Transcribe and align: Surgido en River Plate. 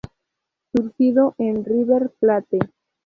Surgido 0.71 1.35
en 1.37 1.63
River 1.63 2.09
Plate. 2.19 2.57